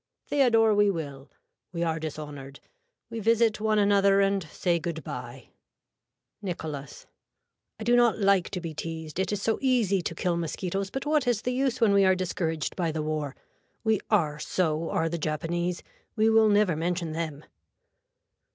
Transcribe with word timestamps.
Theodore 0.25 0.73
we 0.73 0.89
will. 0.89 1.29
We 1.71 1.83
are 1.83 1.99
dishonored. 1.99 2.59
We 3.11 3.19
visit 3.19 3.61
one 3.61 3.77
another 3.77 4.19
and 4.19 4.41
say 4.41 4.79
good 4.79 5.03
bye. 5.03 5.49
(Nicholas.) 6.41 7.05
I 7.79 7.83
do 7.83 7.95
not 7.95 8.17
like 8.17 8.49
to 8.49 8.59
be 8.59 8.73
teased. 8.73 9.19
It 9.19 9.31
is 9.31 9.43
so 9.43 9.59
easy 9.61 10.01
to 10.01 10.15
kill 10.15 10.37
mosquitoes 10.37 10.89
but 10.89 11.05
what 11.05 11.27
is 11.27 11.43
the 11.43 11.53
use 11.53 11.79
when 11.79 11.93
we 11.93 12.03
are 12.03 12.15
discouraged 12.15 12.75
by 12.75 12.91
the 12.91 13.03
war. 13.03 13.35
We 13.83 13.99
are 14.09 14.39
so 14.39 14.89
are 14.89 15.07
the 15.07 15.19
Japanese. 15.19 15.83
We 16.15 16.31
will 16.31 16.49
never 16.49 16.75
mention 16.75 17.11
them. 17.11 17.45